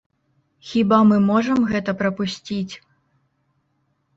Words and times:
Хіба 0.69 0.97
мы 1.09 1.17
можам 1.27 1.59
гэта 1.73 1.91
прапусціць? 1.99 2.73